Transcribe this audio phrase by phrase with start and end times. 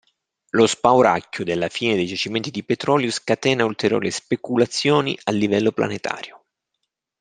[0.53, 6.43] Lo spauracchio della fine dei giacimenti di petrolio scatena ulteriori speculazioni a livello planetario.